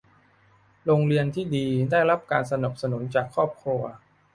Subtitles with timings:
[0.85, 3.81] โรงเรียนที่ดีได้รับการสนับสนุนจากครอบครัว